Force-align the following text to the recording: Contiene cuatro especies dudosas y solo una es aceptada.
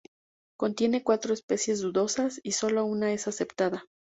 Contiene 0.57 1.03
cuatro 1.03 1.31
especies 1.31 1.79
dudosas 1.81 2.39
y 2.41 2.53
solo 2.53 2.85
una 2.85 3.13
es 3.13 3.27
aceptada. 3.27 3.85